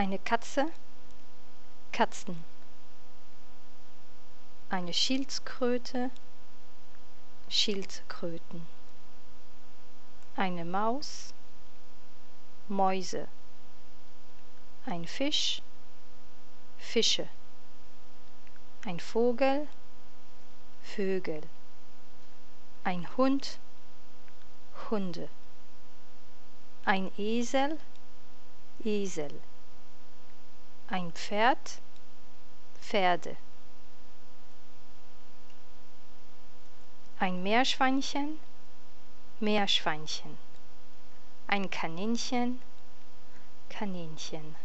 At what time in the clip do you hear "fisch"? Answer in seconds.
15.04-15.62